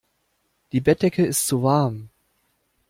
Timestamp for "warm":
1.61-2.09